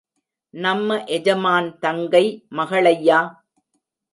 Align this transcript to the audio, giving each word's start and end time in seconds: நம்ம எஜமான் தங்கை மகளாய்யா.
நம்ம 0.53 0.97
எஜமான் 1.17 1.69
தங்கை 1.79 2.23
மகளாய்யா. 2.57 3.19